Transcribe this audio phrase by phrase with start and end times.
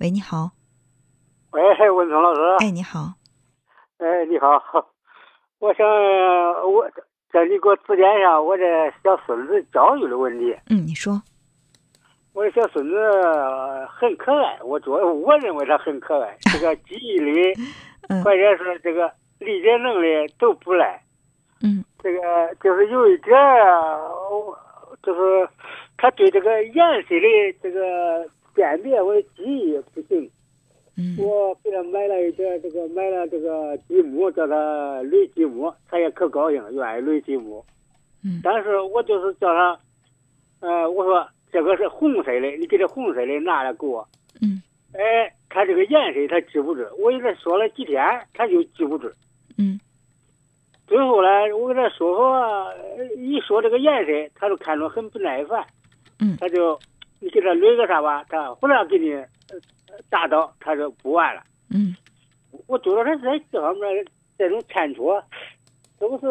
[0.00, 0.50] 喂，你好。
[1.52, 2.40] 喂，文聪老师。
[2.60, 3.12] 哎，你好。
[3.98, 4.62] 哎，你好。
[5.58, 6.90] 我想我
[7.32, 8.64] 叫你给我指点一下我这
[9.04, 10.56] 小孙子教育的问题。
[10.70, 11.22] 嗯，你说。
[12.32, 12.96] 我的小孙子
[13.90, 17.54] 很可爱，我觉我认为他很可爱，这个 记忆力
[18.24, 21.02] 或者是这个理解能力都不赖。
[21.62, 21.84] 嗯。
[22.02, 22.20] 这个
[22.60, 24.00] 就是有一点儿，
[25.02, 25.48] 就是
[25.96, 30.30] 他对这个颜色的这个辨别我的记忆不行。
[30.96, 31.16] 嗯。
[31.18, 37.64] 我给他买了一点这个，买了这个积木，叫他垒积木，他也可高兴，愿意垒积木。
[38.24, 38.40] 嗯。
[38.42, 39.78] 但是我就是叫他，
[40.60, 41.28] 呃，我说。
[41.52, 44.08] 这个是红色的，你给这红色的拿来给我。
[44.40, 44.62] 嗯。
[44.94, 49.06] 哎，他这个颜色他记不住，我给他说了几天，他就记不住。
[49.58, 49.78] 嗯。
[50.86, 52.74] 最后呢，我给他说说，
[53.18, 55.62] 一说这个颜色，他就看着很不耐烦。
[56.20, 56.38] 嗯。
[56.40, 56.80] 他就，
[57.22, 59.14] 你给他垒个啥吧，他忽然给你
[60.10, 61.42] 打倒，他就不玩了。
[61.70, 61.96] 嗯。
[62.66, 64.04] 我觉得他在这方面
[64.36, 65.00] 这种欠缺，
[65.98, 66.26] 是不是？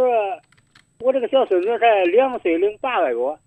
[1.00, 3.38] 我这个小孙子才两岁零八个月。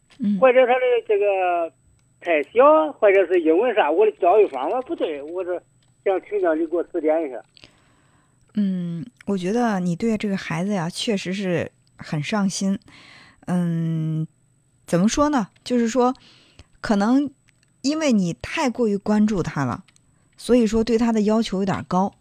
[0.40, 1.72] 或者他的这个
[2.20, 3.90] 太小，或者是因为啥？
[3.90, 5.60] 我的教育方法不对，我是
[6.04, 7.42] 想请教你给我指点一下。
[8.54, 12.78] 嗯，我觉得你对这个孩子呀，确实是很上心。
[13.46, 14.24] 嗯，
[14.86, 15.48] 怎么说呢？
[15.64, 16.14] 就是说，
[16.84, 17.30] 可能
[17.80, 19.84] 因为你太过于关注他了，
[20.36, 22.12] 所以说对他的要求有点高。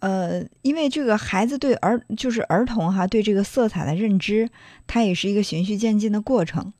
[0.00, 4.50] 呃，因为这个孩子对儿就是儿童哈，对这个色彩的认知，
[4.88, 6.72] 他也是一个循序渐进的过程。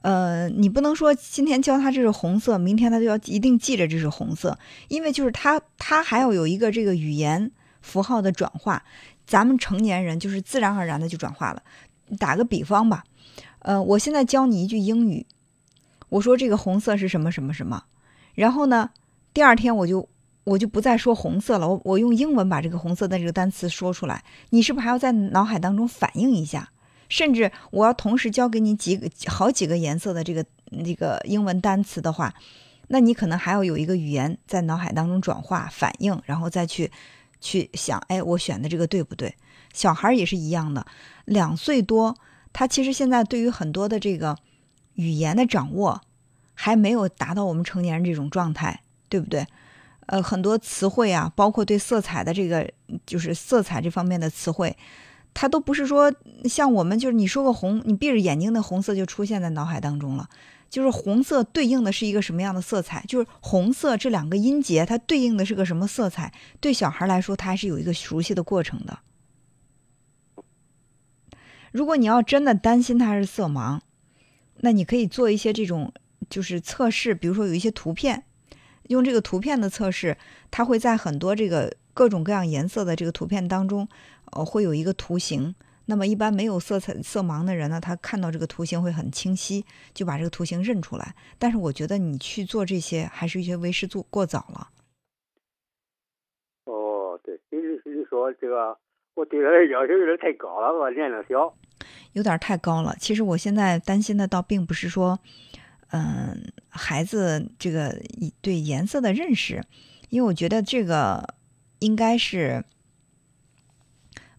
[0.00, 7.50] 呃，你不能说今天教他这是红色，明天他就要一定记着这是红色，因为就是他他还要有一个这个语言
[7.82, 8.82] 符号的转化。
[9.26, 11.62] 咱们成年人就是自然而然的就转化了。
[12.18, 13.04] 打个比方吧，
[13.58, 15.26] 呃，我现在教你一句英语，
[16.10, 17.82] 我说这个红色是什么什么什么，
[18.34, 18.90] 然后呢，
[19.32, 20.08] 第二天我就。
[20.44, 26.70] 我就不再说红色了，我我用英文把这个红色的这个单词说出来，你是不是还要在脑海当中反应一下？
[27.10, 30.44] 甚至我要同时教给你几个好几个颜色的这个
[30.82, 32.32] 这个英文单词的话，
[32.88, 36.90] 那你可能还要有一个语言在脑海当中转化反应，然后再去
[37.40, 39.32] 去想，哎，我选的这个对不对？
[39.74, 40.84] 小孩也是一样的，
[41.26, 42.16] 两岁多，
[42.52, 44.36] 他其实现在对于很多的这个
[45.00, 46.00] 语言的掌握
[46.54, 49.46] 还没有达到我们成年人这种状态，对不对？
[50.06, 52.68] 呃，很多词汇啊，包括对色彩的这个，
[53.06, 54.76] 就是色彩这方面的词汇，
[55.32, 56.12] 它都不是说
[56.44, 60.28] 像我们，就是你说个红，你闭着眼睛的红色就出现在脑海当中了。
[60.68, 63.04] 就是红色对应的是一个什么样的色彩？
[63.08, 66.32] 就是红色这两个音节，它对应的是个什么色彩？
[66.60, 68.98] 对小孩来说，他还是有一个熟悉的过程的。
[71.72, 73.80] 如果你要真的担心他是色盲，
[74.62, 75.92] 那你可以做一些这种
[76.28, 78.24] 就是测试，比如说有一些图片。
[78.88, 80.16] 用这个图片的测试，
[80.50, 83.86] 它会在很多这个各种各样颜色的这个图片当中，
[84.32, 85.54] 呃，会有一个图形。
[85.86, 91.14] 那么一般没有色彩色盲的人呢，他看到这个图形会很清晰，就把这个图形认出来。
[91.38, 94.68] 但是我觉得你去做这些，还是一些为时做过早了。
[96.64, 98.76] 哦，对，你你说这个，
[99.14, 100.90] 我对他的要求有点太高了，吧？
[100.90, 101.54] 年龄小，
[102.12, 102.96] 有点太高了。
[102.98, 105.18] 其实我现在担心的倒并不是说。
[105.92, 108.00] 嗯，孩子这个
[108.40, 109.60] 对颜色的认识，
[110.08, 111.34] 因为我觉得这个
[111.80, 112.64] 应该是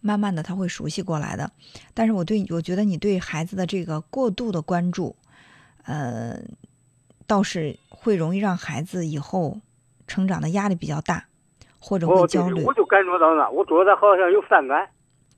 [0.00, 1.52] 慢慢的他会熟悉过来的。
[1.92, 5.14] 但是我对我觉得你对孩子的这个过度的关注，
[5.84, 6.40] 呃，
[7.26, 9.60] 倒是会容易让孩子以后
[10.06, 11.26] 成长的压力比较大，
[11.78, 12.64] 或者会焦虑。
[12.64, 14.88] 我就感觉到了，我觉得好像有反感。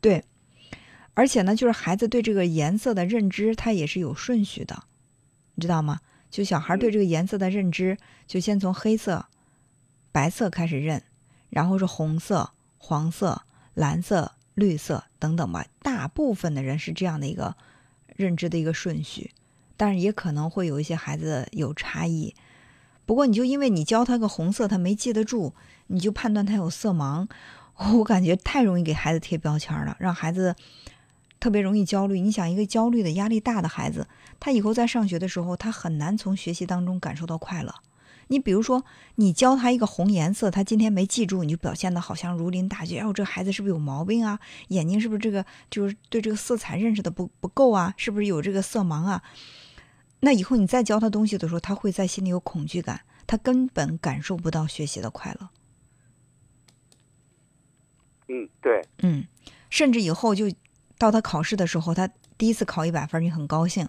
[0.00, 0.22] 对，
[1.14, 4.84] 而且呢，就是孩子对这个颜色的认知，他也是有顺序的。
[5.54, 6.00] 你知道吗？
[6.28, 9.26] 就小孩对这个颜色的认知，就先从黑色、
[10.10, 11.00] 白色开始认，
[11.48, 13.42] 然后是红色、黄色、
[13.74, 15.64] 蓝色、绿色等等吧。
[15.80, 17.54] 大部分的人是这样的一个
[18.16, 19.30] 认知的一个顺序，
[19.76, 22.34] 但是也可能会有一些孩子有差异。
[23.06, 25.54] 不过，你就因为你教他个红色，他没记得住，
[25.86, 27.28] 你就判断他有色盲，
[27.92, 30.56] 我感觉太容易给孩子贴标签了，让孩子。
[31.44, 32.20] 特别容易焦虑。
[32.20, 34.08] 你想，一个焦虑的、压力大的孩子，
[34.40, 37.74] 他以后在上学的时候，他很难从学习当中感受到快乐。
[38.28, 38.82] 你比如说，
[39.16, 42.96] 你教他一个红颜色，他今天没记住，你就表现的好像如临大敌。
[42.96, 44.40] 哎，我这孩子是不是有毛病啊？
[44.68, 47.92] 眼睛是不是这个就是对这个色彩认识的不不够啊？
[47.98, 49.22] 是不是有这个色盲啊？
[50.20, 55.50] 那以后你再教他东西的时候，他会在心里有恐惧感，他根本感受不到学习的快乐。
[58.28, 59.26] 嗯，对，嗯，
[59.68, 60.50] 甚至以后就。
[60.98, 62.08] 到他考试的时候，他
[62.38, 63.86] 第一次考一百分，你很高兴；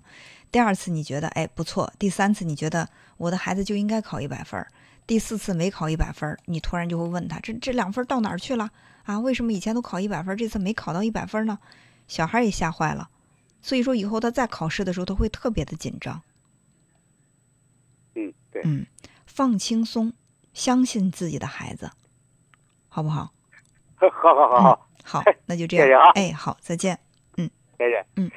[0.52, 4.62] 第二次你觉得哎不错；第三次你觉得我的孩子就应该考一百分；
[5.08, 8.70] 第四次没考一百分，你突然就会问他：这这两分到哪儿去了
[9.04, 9.20] 啊？
[9.20, 11.60] 为什么以前都考一百分，这次没考到一百分呢？
[12.08, 13.10] 小孩也吓坏了。
[13.62, 16.22] 所以说，以后他再考试的时候，他会特别的紧张。
[18.14, 18.62] 嗯，对。
[18.64, 18.86] 嗯，
[19.26, 20.14] 放轻松，
[20.54, 21.90] 相信自己的孩子，
[22.88, 23.32] 好不好？
[23.98, 25.86] 好好好好，好， 那就这样。
[25.86, 26.10] 谢谢啊。
[26.16, 26.98] 哎，好，再见。
[27.38, 28.04] 嗯，再见。
[28.16, 28.30] 嗯。